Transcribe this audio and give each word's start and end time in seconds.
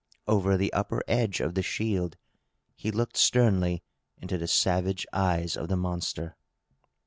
Over 0.27 0.57
the 0.57 0.73
upper 0.73 1.03
edge 1.07 1.41
of 1.41 1.53
the 1.53 1.61
shield, 1.61 2.17
he 2.75 2.89
looked 2.89 3.17
sternly 3.17 3.83
into 4.17 4.35
the 4.39 4.47
savage 4.47 5.05
eyes 5.13 5.55
of 5.55 5.67
the 5.67 5.77
monster. 5.77 6.35